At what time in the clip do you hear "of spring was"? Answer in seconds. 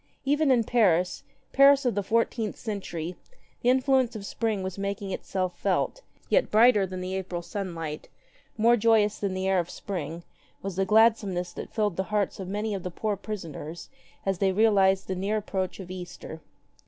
4.15-4.79, 9.59-10.75